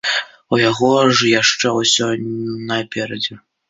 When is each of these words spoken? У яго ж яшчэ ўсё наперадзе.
У 0.55 0.57
яго 0.69 0.89
ж 1.19 1.29
яшчэ 1.41 1.77
ўсё 1.79 2.11
наперадзе. 2.69 3.43